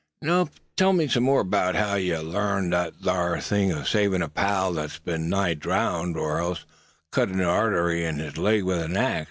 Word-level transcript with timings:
"Now 0.23 0.49
tell 0.77 0.93
me 0.93 1.07
some 1.07 1.25
more 1.25 1.43
'bout 1.43 1.75
how 1.75 1.93
yuh 1.93 2.23
larn 2.23 2.71
thet 2.71 2.95
thar 3.03 3.39
thing 3.39 3.71
o' 3.71 3.83
savin' 3.83 4.23
a 4.23 4.29
pal 4.29 4.73
thet's 4.73 4.97
been 4.97 5.29
nigh 5.29 5.53
drownded, 5.53 6.17
or 6.19 6.39
else 6.39 6.65
cut 7.11 7.29
a 7.29 7.43
artery 7.43 8.03
in 8.03 8.17
his 8.17 8.35
leg 8.35 8.63
with 8.63 8.79
a 8.81 8.89
ax. 8.99 9.19